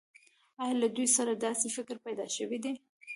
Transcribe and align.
آیا 0.63 0.75
له 0.83 0.87
دوی 0.95 1.07
سره 1.17 1.31
داسې 1.45 1.67
فکر 1.77 1.95
پیدا 2.05 2.25
شوی 2.35 2.57
دی 2.63 2.73